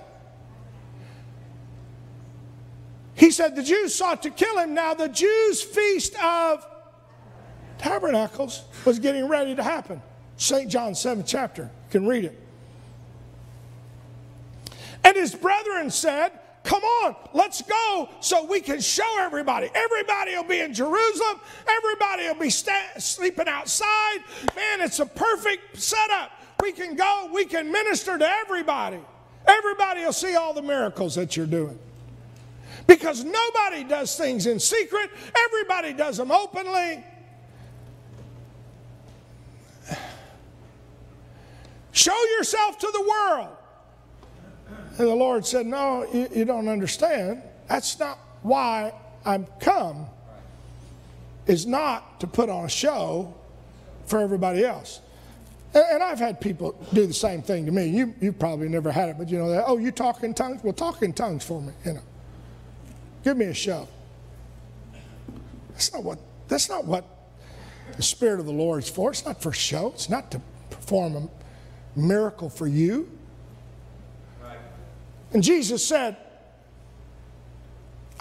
[3.14, 4.74] He said the Jews sought to kill him.
[4.74, 6.66] Now, the Jews' feast of
[7.78, 10.02] tabernacles was getting ready to happen.
[10.36, 10.70] St.
[10.70, 11.62] John 7 chapter.
[11.62, 12.38] You can read it.
[15.04, 16.32] And his brethren said,
[16.64, 19.68] Come on, let's go so we can show everybody.
[19.74, 21.40] Everybody will be in Jerusalem.
[21.66, 24.18] Everybody will be sta- sleeping outside.
[24.54, 26.30] Man, it's a perfect setup.
[26.62, 29.00] We can go, we can minister to everybody.
[29.46, 31.78] Everybody will see all the miracles that you're doing.
[32.86, 37.04] Because nobody does things in secret, everybody does them openly.
[41.92, 43.56] Show yourself to the world.
[44.98, 47.42] And the Lord said, No, you, you don't understand.
[47.68, 50.06] That's not why I'm come,
[51.46, 53.34] is not to put on a show
[54.06, 55.00] for everybody else.
[55.74, 57.86] And, and I've had people do the same thing to me.
[57.86, 60.62] You, you probably never had it, but you know that, oh, you talk in tongues?
[60.62, 62.02] Well, talk in tongues for me, you know.
[63.24, 63.88] Give me a show.
[65.70, 67.04] That's not what, that's not what
[67.96, 69.10] the Spirit of the Lord is for.
[69.10, 69.88] It's not for show.
[69.94, 71.28] It's not to perform a
[71.98, 73.10] miracle for you.
[75.32, 76.16] And Jesus said,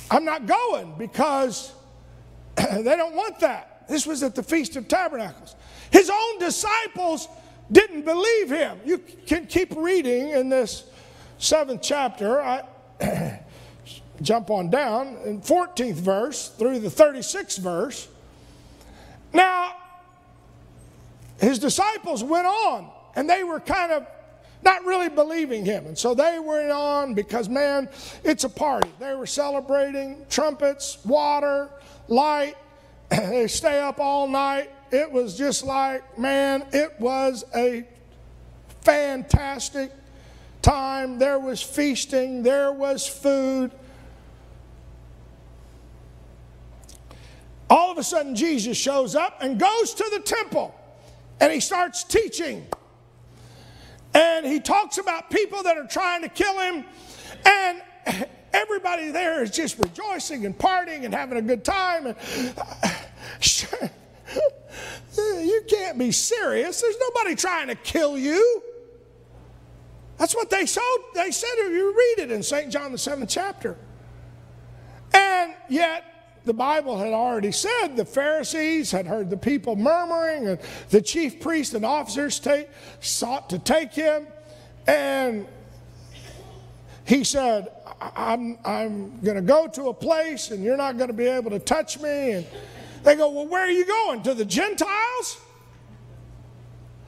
[0.10, 1.74] I'm not going because
[2.56, 3.88] they don't want that.
[3.90, 5.56] This was at the Feast of Tabernacles.
[5.92, 7.28] His own disciples
[7.72, 8.80] didn't believe him.
[8.86, 10.84] You can keep reading in this
[11.38, 12.42] seventh chapter.
[12.42, 12.64] I
[14.22, 18.08] jump on down in 14th verse through the 36th verse.
[19.34, 19.76] Now,
[21.40, 24.06] his disciples went on and they were kind of
[24.64, 25.88] not really believing him.
[25.88, 27.90] And so they went on because, man,
[28.24, 28.92] it's a party.
[29.00, 31.70] They were celebrating trumpets, water,
[32.08, 32.56] light.
[33.10, 34.70] they stay up all night.
[34.92, 37.86] It was just like, man, it was a
[38.82, 39.92] fantastic
[40.62, 41.18] time.
[41.18, 43.72] There was feasting, there was food.
[47.70, 50.76] All of a sudden, Jesus shows up and goes to the temple
[51.40, 52.68] and he starts teaching.
[54.14, 56.84] And he talks about people that are trying to kill him.
[57.46, 57.82] And
[58.54, 62.08] everybody there is just rejoicing and partying and having a good time.
[62.08, 62.18] And
[62.58, 63.88] uh,
[65.18, 66.82] you can't be serious.
[66.82, 68.64] There's nobody trying to kill you.
[70.18, 70.82] That's what they, said.
[71.16, 72.72] they said if you read it in St.
[72.72, 73.76] John, the seventh chapter.
[75.14, 76.04] And yet,
[76.46, 81.40] the Bible had already said the Pharisees had heard the people murmuring, and the chief
[81.40, 84.28] priests and officers take, sought to take him.
[84.88, 85.48] And
[87.06, 91.16] he said, I'm, I'm going to go to a place, and you're not going to
[91.16, 92.32] be able to touch me.
[92.32, 92.48] And
[93.04, 94.24] they go, Well, where are you going?
[94.24, 95.40] To the Gentiles?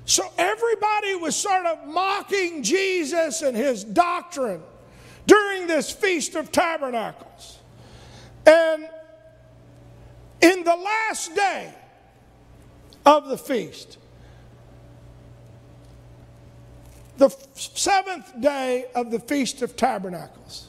[0.05, 4.61] So everybody was sort of mocking Jesus and his doctrine
[5.25, 7.59] during this Feast of Tabernacles.
[8.45, 8.87] And
[10.41, 11.73] in the last day
[13.05, 13.97] of the feast,
[17.17, 20.67] the seventh day of the Feast of Tabernacles,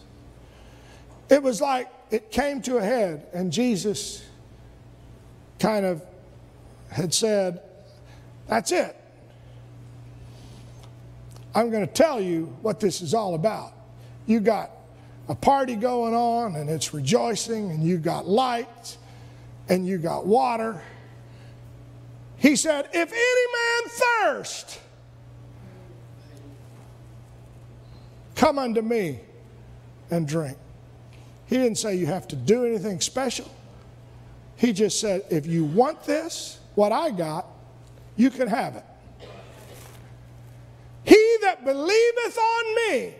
[1.28, 4.22] it was like it came to a head, and Jesus
[5.64, 6.02] kind of
[6.90, 7.62] had said,
[8.48, 8.94] That's it.
[11.54, 13.72] I'm going to tell you what this is all about.
[14.26, 14.70] you got
[15.28, 18.98] a party going on and it's rejoicing, and you got lights
[19.70, 20.82] and you got water.
[22.36, 24.80] He said, If any man thirst,
[28.34, 29.20] come unto me
[30.10, 30.58] and drink.
[31.46, 33.50] He didn't say you have to do anything special.
[34.64, 37.46] He just said, if you want this, what I got,
[38.16, 38.84] you can have it.
[41.02, 43.14] He that believeth on me,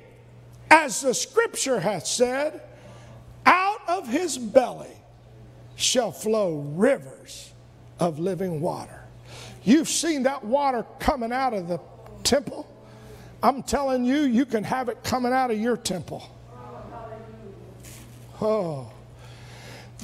[0.70, 2.62] as the scripture hath said,
[3.44, 4.96] out of his belly
[5.76, 7.52] shall flow rivers
[8.00, 9.04] of living water.
[9.64, 11.78] You've seen that water coming out of the
[12.22, 12.66] temple.
[13.42, 16.26] I'm telling you, you can have it coming out of your temple.
[18.40, 18.93] Oh.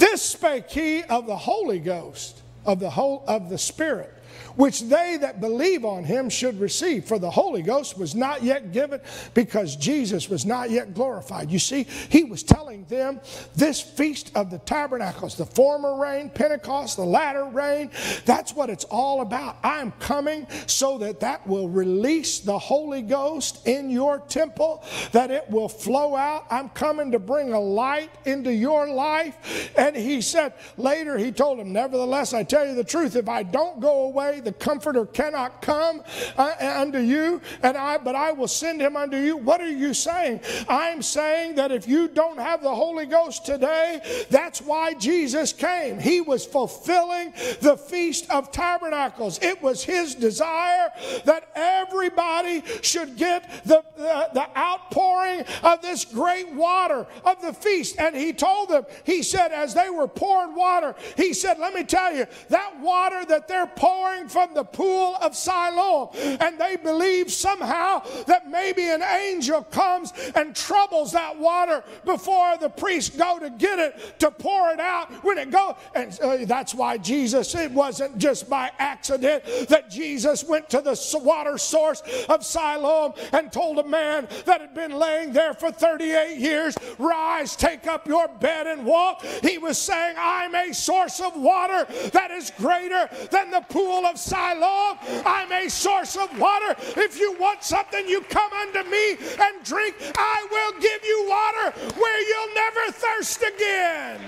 [0.01, 4.11] This spake he of the Holy Ghost, of the whole of the Spirit,
[4.57, 7.05] which they that believe on him should receive.
[7.05, 9.01] For the Holy Ghost was not yet given
[9.35, 11.51] because Jesus was not yet glorified.
[11.51, 13.20] You see, he was telling them
[13.55, 17.91] this feast of the tabernacles, the former rain, Pentecost, the latter rain,
[18.24, 19.57] that's what it's all about.
[19.62, 25.49] I'm coming so that that will release the Holy Ghost in your temple, that it
[25.51, 26.47] will flow out.
[26.51, 29.70] I'm coming to bring a light into your life.
[29.76, 33.43] And he said later, he told him, Nevertheless, I tell you the truth, if I
[33.43, 36.03] don't go away, the comforter cannot come
[36.37, 39.37] uh, unto you, and I but I will send him unto you.
[39.37, 40.41] What are you saying?
[40.68, 44.01] I'm saying that if you don't have the Holy Ghost today,
[44.31, 45.99] that's why Jesus came.
[45.99, 49.39] He was fulfilling the Feast of Tabernacles.
[49.43, 50.93] It was his desire
[51.25, 57.99] that everybody should get the, the, the outpouring of this great water of the feast.
[57.99, 61.85] And he told them, he said, as they were pouring water, he said, Let me
[61.85, 67.33] tell you, that water that they're pouring from the pool of Siloam, and they believe
[67.33, 73.51] somehow that maybe an angel comes and troubles that water before the priests go to
[73.51, 75.75] get it to pour it out when it goes.
[75.95, 80.99] and uh, that's why Jesus it wasn't just by accident that Jesus went to the
[81.23, 86.39] water source of Siloam and told a man that had been laying there for 38
[86.39, 91.37] years rise take up your bed and walk he was saying I'm a source of
[91.37, 97.18] water that is greater than the pool of Siloam I'm a source of water if
[97.18, 102.28] you want something you come unto me and drink I will give you water where
[102.28, 104.20] you'll never thirst again.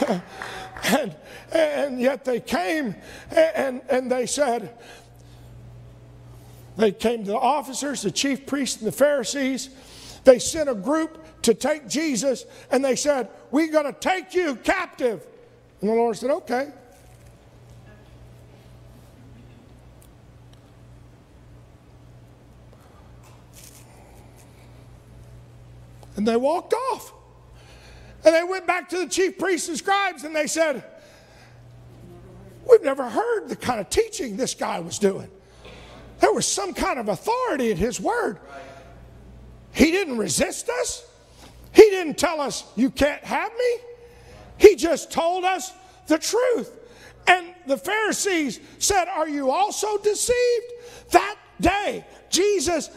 [0.84, 1.16] and,
[1.52, 2.94] and yet they came
[3.30, 4.76] and, and they said,
[6.76, 9.68] they came to the officers, the chief priests, and the Pharisees.
[10.24, 14.56] They sent a group to take Jesus and they said, We're going to take you
[14.56, 15.26] captive.
[15.80, 16.72] And the Lord said, Okay.
[26.20, 27.14] And they walked off.
[28.26, 30.84] And they went back to the chief priests and scribes and they said,
[32.70, 35.30] We've never heard the kind of teaching this guy was doing.
[36.18, 38.38] There was some kind of authority in his word.
[39.72, 41.08] He didn't resist us,
[41.72, 43.76] he didn't tell us, You can't have me.
[44.58, 45.72] He just told us
[46.06, 46.70] the truth.
[47.28, 50.66] And the Pharisees said, Are you also deceived?
[51.12, 52.90] That day, Jesus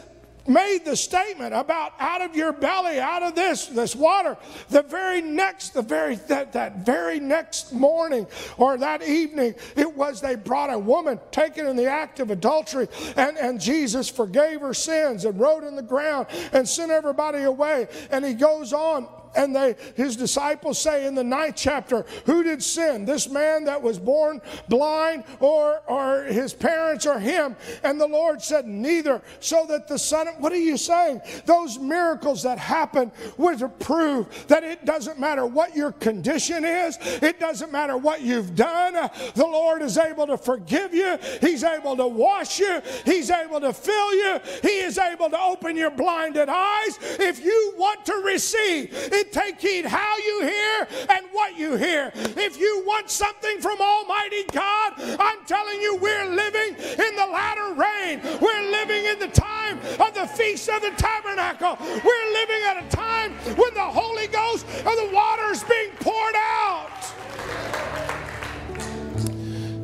[0.46, 4.36] made the statement about out of your belly, out of this, this water,
[4.70, 8.26] the very next, the very that, that very next morning
[8.56, 12.88] or that evening, it was they brought a woman taken in the act of adultery,
[13.16, 17.88] and, and Jesus forgave her sins and wrote in the ground and sent everybody away.
[18.10, 22.62] And he goes on and they, his disciples say in the ninth chapter, Who did
[22.62, 23.04] sin?
[23.04, 27.56] This man that was born blind, or, or his parents, or him?
[27.82, 29.22] And the Lord said, Neither.
[29.40, 31.20] So that the Son, what are you saying?
[31.46, 36.98] Those miracles that happen were to prove that it doesn't matter what your condition is,
[37.00, 39.10] it doesn't matter what you've done.
[39.34, 43.72] The Lord is able to forgive you, He's able to wash you, He's able to
[43.72, 46.98] fill you, He is able to open your blinded eyes.
[47.18, 48.92] If you want to receive,
[49.30, 52.12] take heed how you hear and what you hear.
[52.14, 57.74] If you want something from Almighty God, I'm telling you, we're living in the latter
[57.74, 58.20] rain.
[58.40, 61.76] We're living in the time of the Feast of the Tabernacle.
[61.80, 66.34] We're living at a time when the Holy Ghost of the water is being poured
[66.36, 66.90] out.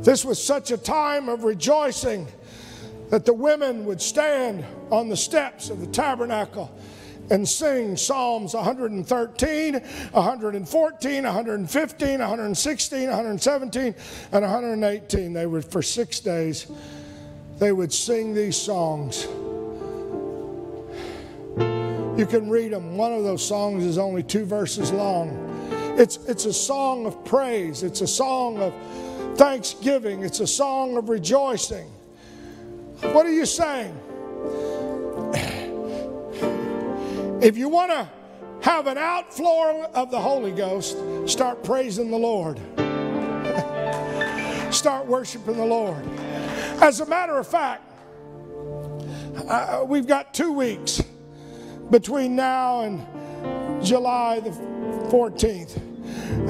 [0.03, 2.27] This was such a time of rejoicing
[3.11, 6.71] that the women would stand on the steps of the tabernacle
[7.29, 13.95] and sing Psalms 113, 114, 115, 116, 117,
[14.33, 15.33] and 118.
[15.33, 16.67] They would, for six days,
[17.59, 19.29] they would sing these songs.
[22.19, 22.97] You can read them.
[22.97, 25.47] One of those songs is only two verses long.
[25.97, 28.75] It's, it's a song of praise, it's a song of
[29.37, 31.87] thanksgiving, it's a song of rejoicing.
[33.01, 33.95] What are you saying?
[37.43, 38.09] If you want to
[38.61, 42.59] have an outflow of the Holy Ghost, start praising the Lord.
[44.75, 46.05] start worshiping the Lord.
[46.83, 47.91] As a matter of fact,
[49.49, 51.03] uh, we've got two weeks
[51.91, 53.07] between now and
[53.83, 54.51] July the
[55.11, 55.90] 14th.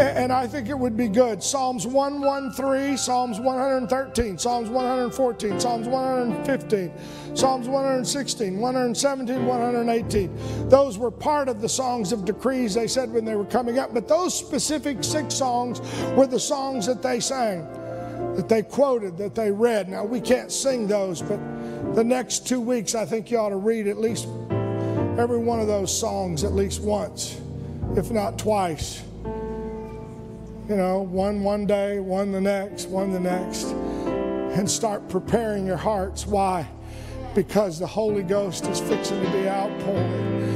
[0.00, 1.42] And I think it would be good.
[1.42, 6.92] Psalms 113, Psalms 113, Psalms 114, Psalms 115,
[7.34, 10.68] Psalms 116, 117, 118.
[10.68, 13.92] Those were part of the songs of degrees they said when they were coming up.
[13.92, 15.80] But those specific six songs
[16.14, 17.66] were the songs that they sang,
[18.36, 19.88] that they quoted, that they read.
[19.88, 21.38] Now, we can't sing those, but
[21.94, 24.28] the next two weeks, I think you ought to read at least
[25.18, 27.38] every one of those songs at least once,
[27.96, 29.02] if not twice
[30.70, 33.64] you know, one one day, one the next, one the next,
[34.56, 36.28] and start preparing your hearts.
[36.28, 36.64] Why?
[37.34, 40.49] Because the Holy Ghost is fixing to be outpouring.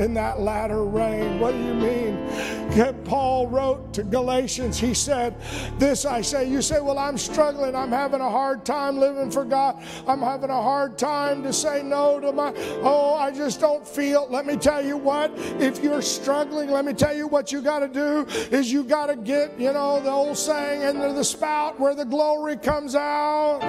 [0.00, 1.38] In that latter rain.
[1.38, 3.04] What do you mean?
[3.04, 5.34] Paul wrote to Galatians, he said,
[5.78, 6.48] This I say.
[6.48, 7.76] You say, Well, I'm struggling.
[7.76, 9.76] I'm having a hard time living for God.
[10.06, 14.26] I'm having a hard time to say no to my, oh, I just don't feel.
[14.30, 17.80] Let me tell you what, if you're struggling, let me tell you what you got
[17.80, 18.24] to do
[18.56, 22.06] is you got to get, you know, the old saying, into the spout where the
[22.06, 23.60] glory comes out.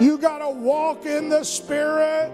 [0.00, 2.32] You got to walk in the Spirit.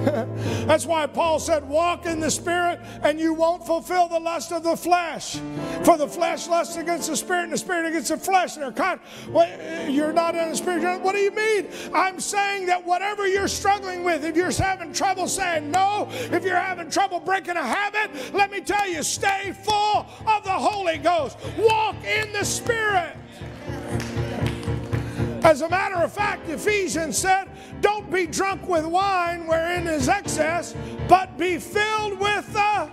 [0.66, 4.62] That's why Paul said, Walk in the Spirit, and you won't fulfill the lust of
[4.62, 5.38] the flesh.
[5.84, 8.56] For the flesh lusts against the Spirit, and the Spirit against the flesh.
[8.56, 11.00] And you're not in the Spirit.
[11.02, 11.68] What do you mean?
[11.92, 16.56] I'm saying that whatever you're struggling with, if you're having trouble saying no, if you're
[16.56, 21.36] having trouble breaking a habit, let me tell you, stay full of the Holy Ghost.
[21.58, 23.16] Walk in the Spirit.
[25.42, 27.48] As a matter of fact, Ephesians said,
[27.80, 30.74] Don't be drunk with wine wherein is excess,
[31.08, 32.90] but be filled with the.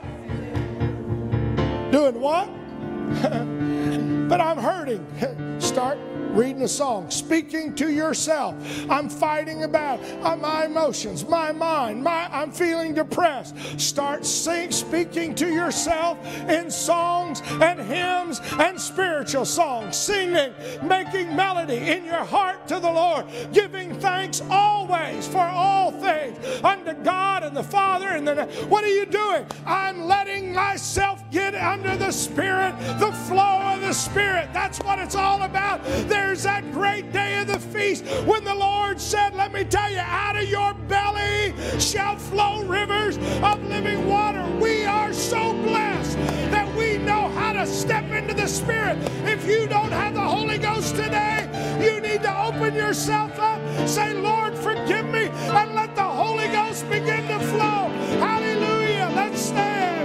[1.91, 2.48] Doing what?
[4.30, 5.06] but I'm hurting.
[5.60, 5.98] Start
[6.30, 8.55] reading a song, speaking to yourself.
[8.89, 13.55] I'm fighting about uh, my emotions, my mind, my I'm feeling depressed.
[13.80, 16.17] Start sing, speaking to yourself
[16.49, 20.53] in songs and hymns and spiritual songs, singing,
[20.84, 26.93] making melody in your heart to the Lord, giving thanks always for all things unto
[27.03, 28.09] God and the Father.
[28.09, 29.45] And then what are you doing?
[29.65, 34.49] I'm letting myself get under the Spirit, the flow of the Spirit.
[34.53, 35.84] That's what it's all about.
[36.07, 39.91] There there's that great day of the feast when the Lord said, Let me tell
[39.91, 44.43] you, out of your belly shall flow rivers of living water.
[44.59, 46.18] We are so blessed
[46.53, 48.97] that we know how to step into the Spirit.
[49.26, 51.39] If you don't have the Holy Ghost today,
[51.80, 55.26] you need to open yourself up, say, Lord, forgive me,
[55.59, 57.89] and let the Holy Ghost begin to flow.
[58.26, 59.11] Hallelujah.
[59.15, 59.97] Let's stand.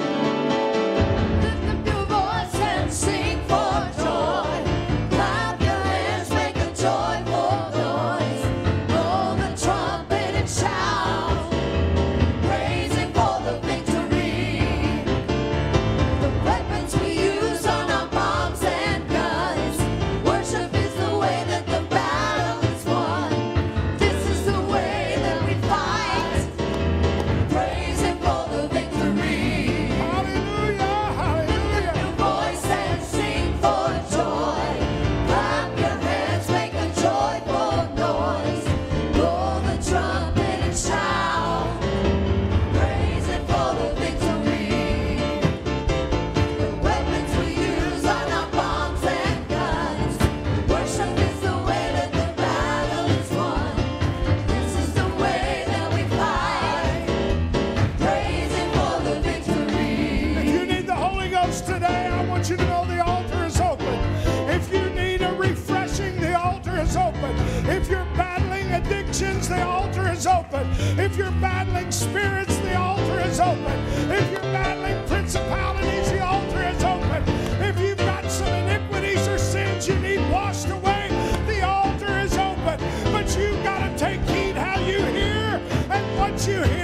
[69.23, 70.67] Addictions, the altar is open.
[70.99, 73.79] If you're battling spirits, the altar is open.
[74.11, 77.23] If you're battling principalities, the altar is open.
[77.63, 81.09] If you've got some iniquities or sins you need washed away,
[81.47, 82.79] the altar is open.
[83.13, 85.61] But you've got to take heed how you hear
[85.91, 86.82] and what you hear.